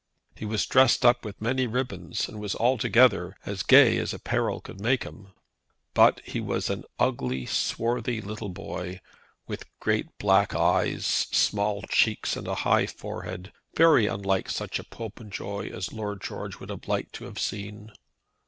[0.35, 4.81] He was dressed up with many ribbons, and was altogether as gay as apparel could
[4.81, 5.31] make him.
[5.93, 8.99] But he was an ugly, swarthy little boy,
[9.45, 15.69] with great black eyes, small cheeks, and a high forehead, very unlike such a Popenjoy
[15.71, 17.91] as Lord George would have liked to have seen.